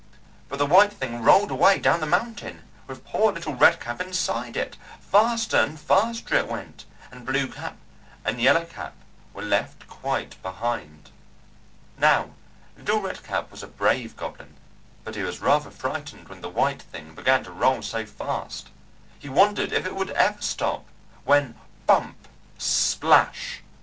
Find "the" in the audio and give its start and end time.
0.57-0.65, 1.99-2.07, 16.41-16.49